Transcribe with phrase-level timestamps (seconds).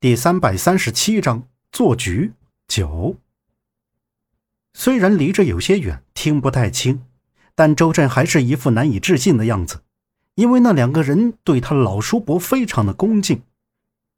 [0.00, 2.32] 第三百三十七章做局
[2.66, 3.16] 九。
[4.72, 7.02] 虽然离着有些远，听不太清，
[7.54, 9.82] 但周震还是一副难以置信的样子，
[10.36, 13.42] 因为那两个人对他老叔伯非常的恭敬。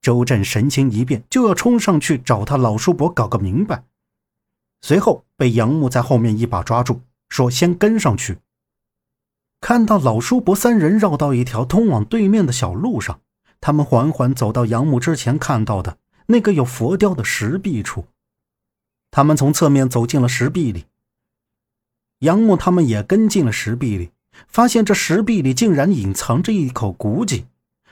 [0.00, 3.82] 周震神情一变，就要冲上去找他老叔伯搞个明白，
[4.82, 8.38] 随后被杨木在后面一把抓住，说：“先跟上去。”
[9.60, 13.20] 看到老叔伯三人绕到一条通往对面的小路上。
[13.62, 18.06] 他们缓缓走到杨木之前看到的那个有佛雕的石壁处。
[19.12, 20.87] 他们从侧面走进了石壁里。
[22.18, 24.10] 杨木他们也跟进了石壁里，
[24.48, 27.46] 发现这石壁里竟然隐藏着一口古井，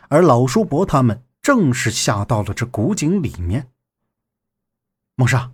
[0.09, 3.69] 而老叔伯他们正是下到了这古井里面。
[5.15, 5.53] 孟莎，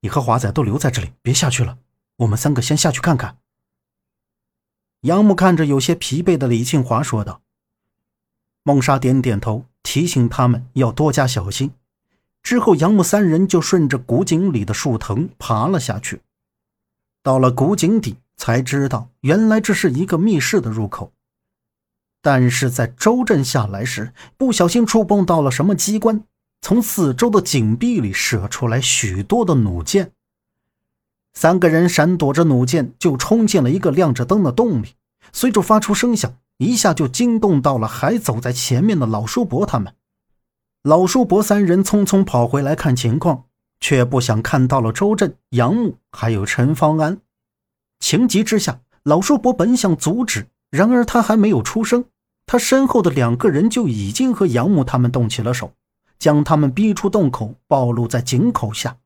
[0.00, 1.78] 你和华仔都留在这里，别下去了。
[2.18, 3.38] 我们三个先下去看看。
[5.00, 7.42] 杨木看着有些疲惫的李庆华说道。
[8.66, 11.70] 孟莎点点头，提醒他们要多加小心。
[12.42, 16.20] 之后，杨木三人就顺着古井里的树藤爬了下去。
[17.22, 21.12] 到了古井底，才知道原来这是一个密室的入口。
[22.20, 26.24] 但是在周震下来时，不小心触碰到了什么机关，
[26.60, 30.10] 从四周的井壁里射出来许多的弩箭。
[31.34, 34.96] 三个人闪躲着弩箭，就冲进了一个亮着灯的洞里。
[35.32, 36.36] 随着发出声响。
[36.58, 39.94] 一下就惊动到了还走在前面的老叔伯他们。
[40.82, 43.44] 老叔伯三人匆匆跑回来看情况，
[43.80, 47.18] 却不想看到了周震、杨木还有陈方安。
[47.98, 52.04] 情急之下，老叔伯本想阻止，然而他还没有出声，
[52.46, 55.72] 他身后的两个人就已经和杨木他们动起了手，
[56.18, 58.98] 将他们逼出洞口，暴露在井口下。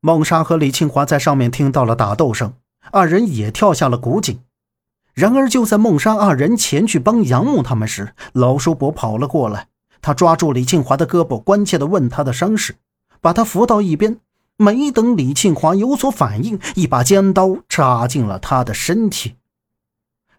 [0.00, 2.52] 孟莎和李庆华在上面听到了打斗声，
[2.90, 4.38] 二人也跳下了古井。
[5.14, 9.68] 然而，就在孟莎二人前去帮杨木他们时，老叔伯跑了过来。
[10.00, 12.76] 他抓住李庆华的胳膊，关切地问他的伤势，
[13.20, 14.18] 把他扶到一边。
[14.56, 19.34] 没等李庆华有所反应，一把尖刀插进了他的身体。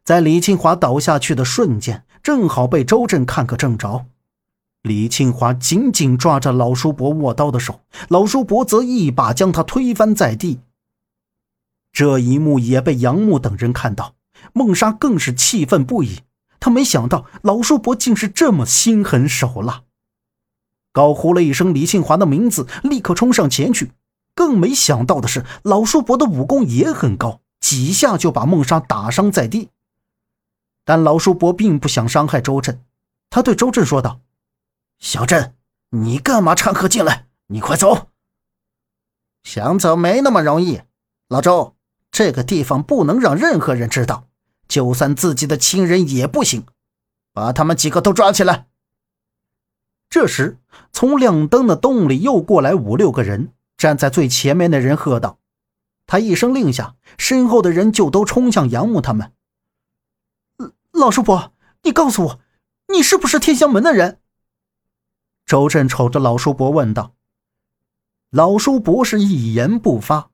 [0.03, 4.05] 在李庆华倒下去的瞬间，正好被周震看个正着。
[4.81, 7.79] 李庆华紧紧抓着老叔伯握刀的手，
[8.09, 10.59] 老叔伯则一把将他推翻在地。
[11.91, 14.13] 这一幕也被杨木等人看到。
[14.51, 16.19] 孟莎更是气愤不已，
[16.59, 19.83] 她没想到老叔伯竟是这么心狠手辣，
[20.91, 23.91] 高呼了一声李庆华的名字，立刻冲上前去。
[24.35, 29.69] 更没想到的是，老叔伯的武功也很高，几下就把孟莎打伤在地。
[30.83, 32.83] 但老叔伯并不想伤害周震，
[33.29, 34.21] 他对周震说道
[34.99, 35.55] ：“小震，
[35.91, 37.27] 你干嘛掺和进来？
[37.47, 38.07] 你快走！
[39.43, 40.81] 想走没那么容易，
[41.27, 41.75] 老周，
[42.11, 44.27] 这个地方不能让任何人知道。”
[44.67, 46.65] 就算自己的亲人也不行，
[47.31, 48.67] 把他们几个都抓起来。
[50.09, 50.59] 这时，
[50.91, 55.39] 从亮灯的洞里又过来五六个人，站在最前面的人喝道
[56.05, 59.31] ：“他一声令下，身后的人就都冲向杨木他们。”
[60.93, 62.39] 老叔伯，你告诉我，
[62.89, 64.19] 你是不是天香门的人？
[65.45, 67.15] 周震瞅着老叔伯问道。
[68.29, 70.29] 老叔伯是一言不发。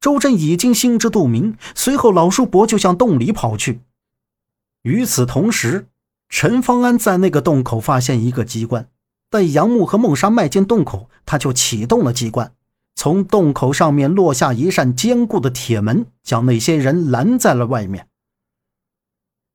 [0.00, 3.82] 周震已经心知肚明，随后老叔伯就向洞里跑去。
[4.82, 5.88] 与此同时，
[6.30, 8.88] 陈方安在那个洞口发现一个机关，
[9.28, 12.54] 待杨木和孟莎迈进洞口，他就启动了机关，
[12.94, 18.08] 从洞口上面落下一扇坚固的铁门，将那些人拦在了外面。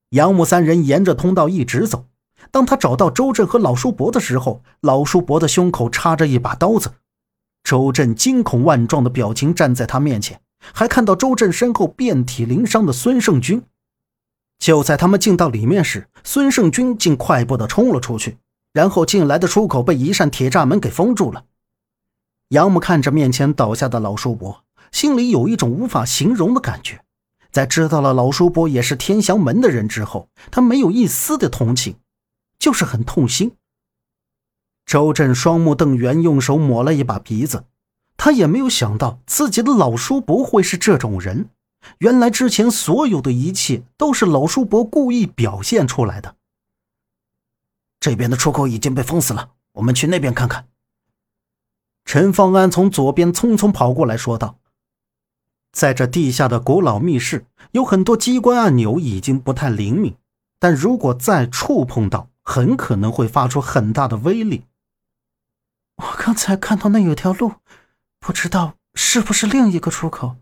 [0.10, 2.06] 杨木三人沿着通道一直走，
[2.52, 6.92] 当他找到周震和老叔伯的时候，老叔伯的胸口插着一把刀子。
[7.66, 10.40] 周震惊恐万状的表情站在他面前，
[10.72, 13.64] 还看到周震身后遍体鳞伤的孙胜军。
[14.60, 18.38] 就在他们进到里面时，孙胜军竟快步的冲了出去，
[18.72, 21.46] 然后进来的出口被一扇铁栅门给封住了。
[22.50, 27.02] 杨木看着面前倒下的老叔伯，心里有一种无法形容的感觉。
[27.52, 31.96] 在知道了老叔伯也是天祥门的人之后，他没有一丝的同情，
[32.60, 33.52] 就是很痛心。
[34.86, 37.66] 周震双目瞪圆，用手抹了一把鼻子。
[38.18, 41.50] 他也没有想到自己的老叔伯会是这种人。
[42.00, 46.36] 原来之前所有的一切都是老叔伯故意表现出来的。
[48.00, 50.68] 这边的出口已经被封死了，我们去那边看看。
[52.06, 54.60] 陈方安从左边匆匆跑过来说道
[55.74, 60.16] ：“在这地下的古老密室，有很多机关按钮已经不太灵敏，
[60.60, 64.66] 但如果再触碰到，很可能会发出很大的威力。”
[65.98, 67.54] 我刚才看到那有条路，
[68.20, 70.36] 不知道是不是另一个出口。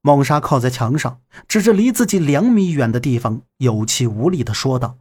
[0.00, 4.98] 孟莎靠在墙上，指着离自己两米远的地方，有气无力的说道。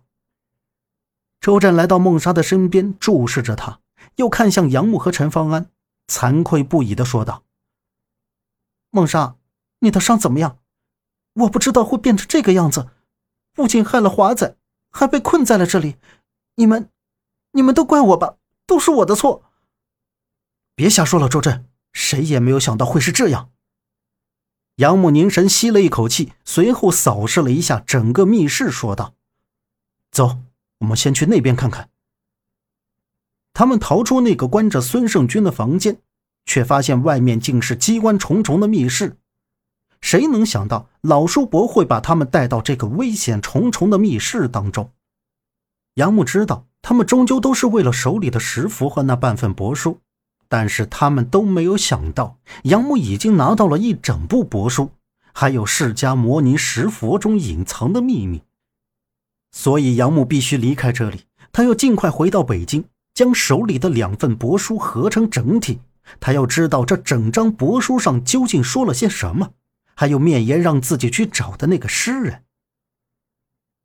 [1.39, 3.81] 周震来到孟莎的身边，注视着她，
[4.15, 5.69] 又看向杨木和陈方安，
[6.07, 7.43] 惭愧不已的说道
[8.89, 9.35] ：“孟莎，
[9.79, 10.59] 你的伤怎么样？
[11.33, 12.87] 我不知道会变成这个样子，
[13.53, 14.55] 不仅害了华仔，
[14.89, 15.97] 还被困在了这里。
[16.55, 16.89] 你们，
[17.51, 18.37] 你们都怪我吧，
[18.73, 19.43] 都是我的错。”
[20.73, 23.51] 别瞎说了，周震，谁也没有想到会是这样。
[24.77, 29.13] 杨木凝神吸了一口气，随后扫视了一下整个密室，说道
[30.09, 30.39] ：“走，
[30.79, 31.91] 我们先去那边看看。”
[33.53, 36.01] 他们逃出那个关着孙胜军的房间，
[36.43, 39.19] 却发现外面竟是机关重重的密室。
[40.01, 44.91] 谁能想到老叔伯会把他们带到这个危险重重的密室当中？
[45.93, 49.99] 杨木知道，他们终究都是为了手里的石符和那半份帛书。
[50.47, 54.91] 但是他们都没有想到，杨木已经拿到了一整部帛书，
[55.33, 58.43] 还有释迦摩尼石佛中隐藏的秘密。
[59.51, 62.85] 所以杨木必须离开这里，他要尽快回到北京，
[63.15, 65.79] 将手里的两份帛书合成整体。
[66.19, 69.53] 他要知道这整张帛书上究竟说了些什么，
[69.95, 72.43] 还有面爷让自己去找的那个诗人。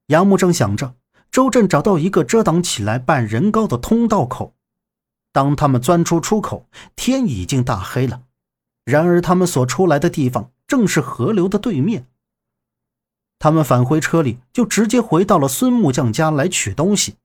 [0.08, 0.96] 杨木正想着，
[1.30, 4.54] 周震找到一个遮挡起来半人高的通道口。
[5.32, 6.66] 当他们钻出出口，
[6.96, 8.22] 天已经大黑了。
[8.84, 12.06] 然而，他们所出来的地方正是河流的对面。
[13.38, 17.16] 他们返回车里，就直接回到了孙木匠家来取东西。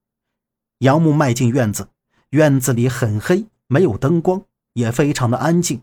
[0.79, 1.88] 杨木迈进院子，
[2.31, 5.81] 院子里很黑，没有灯光，也非常的安静。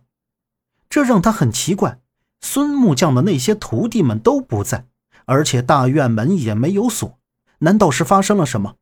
[0.89, 1.99] 这让他很奇怪，
[2.41, 4.87] 孙木匠的那些徒弟们都不在，
[5.25, 7.19] 而且大院门也没有锁，
[7.61, 8.77] 难道是发生了什么？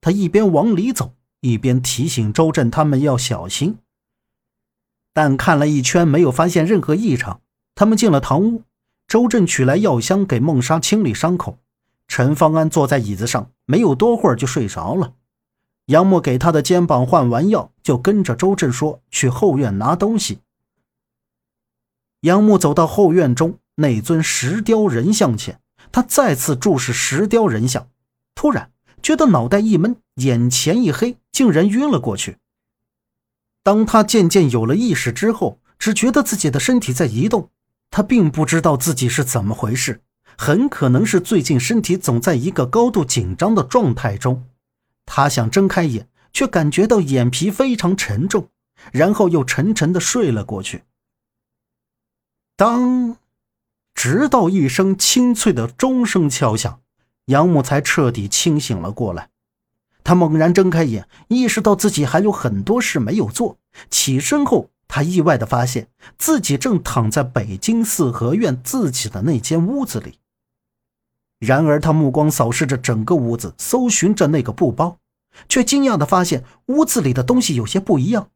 [0.00, 1.14] 他一边往里走。
[1.40, 3.78] 一边提醒周震他们要小心，
[5.12, 7.40] 但看了一圈没有发现任何异常。
[7.76, 8.64] 他们进了堂屋，
[9.06, 11.58] 周震取来药箱给孟莎清理伤口。
[12.08, 15.14] 陈方安坐在椅子上，没有多会儿就睡着了。
[15.86, 20.40] 杨默给他的肩膀换完药，就跟着周震说去后院拿东西。
[22.22, 25.60] 杨木走到后院中那尊石雕人像前，
[25.92, 27.88] 他再次注视石雕人像，
[28.38, 28.70] 突然。
[29.02, 32.38] 觉得脑袋一闷，眼前一黑，竟然晕了过去。
[33.64, 37.50] 当他渐渐有了意识之后，只觉得自己的身体在移动，
[37.90, 40.02] 他并不知道自己是怎么回事，
[40.36, 44.48] 很可能是最近身体总在一个高度紧张的状态中。
[45.06, 48.48] 他想睁开眼，却感觉到眼皮非常沉重，
[48.92, 50.82] 然后又沉沉的睡了过去。
[52.56, 53.16] 当，
[53.94, 56.80] 直到一声清脆的钟声敲响。
[57.28, 59.28] 杨木才彻底清醒了过来，
[60.02, 63.58] 他猛然睁开眼，意识到自己还有很多事没有做。
[63.90, 70.18] 起身后，他意外的发现自己正躺在北京四合院自己的那间屋子里。
[71.38, 74.98] 然而，他目光扫视着整个屋子，搜寻着那个布包，
[75.50, 78.30] 却惊讶的发现屋子里的东西有些不一样。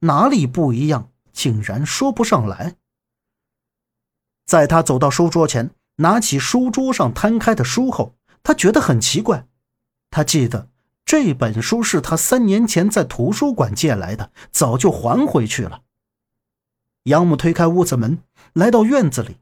[0.00, 2.74] 哪里不一样，竟然说不上来。
[4.44, 8.16] 在他走到书桌前，拿起书桌上摊开的书后。
[8.42, 9.46] 他觉得很奇怪，
[10.10, 10.68] 他记得
[11.04, 15.82] 这本书是他三年前在图书馆借来的，早就还回去了。
[17.04, 18.18] 杨木推开屋子门，
[18.52, 19.38] 来到院子里，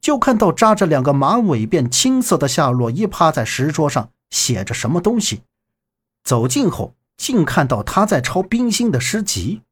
[0.00, 5.42] 就看到扎着两个马尾辫、青色的夏洛伊趴在石桌上写着什么东西。
[6.22, 9.62] 走近后，竟看到他在抄冰心的诗集。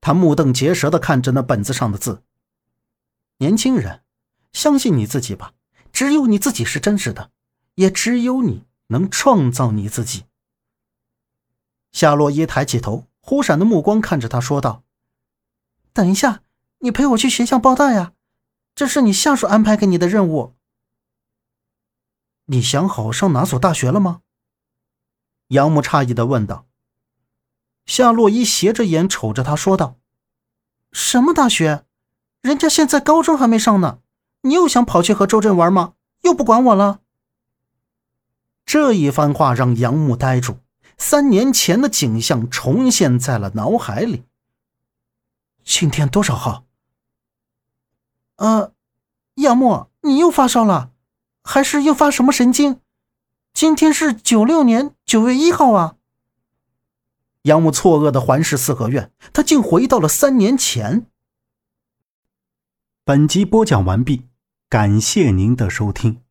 [0.00, 2.22] 他目瞪结舌地看着那本子上的字
[3.38, 4.02] ：“年轻人，
[4.52, 5.52] 相信你自己吧，
[5.92, 7.30] 只有你自己是真实的。”
[7.76, 10.24] 也只有你能创造你自己。
[11.92, 14.82] 夏洛伊抬起头，忽闪的目光看着他，说道
[15.94, 16.42] ：“等一下，
[16.80, 18.12] 你陪我去学校报道呀，
[18.74, 20.54] 这是你下属安排给你的任务。
[22.46, 24.20] 你想好上哪所大学了吗？”
[25.48, 26.66] 杨木诧异的问道。
[27.86, 29.96] 夏洛伊斜着眼瞅着他，说道
[30.92, 31.84] ：“什么大学？
[32.40, 34.00] 人家现在高中还没上呢，
[34.42, 35.94] 你又想跑去和周震玩吗？
[36.22, 37.00] 又不管我了？”
[38.66, 40.58] 这一番话让杨木呆住，
[40.98, 44.24] 三年前的景象重现在了脑海里。
[45.64, 46.64] 今天多少号？
[48.36, 48.72] 呃，
[49.36, 50.90] 杨木，你又发烧了，
[51.44, 52.80] 还是又发什么神经？
[53.54, 55.96] 今天是九六年九月一号啊！
[57.42, 61.06] 杨木错愕的环视四合院，他竟回到了三年前。
[63.04, 64.26] 本集播讲完毕，
[64.68, 66.25] 感谢您的收听。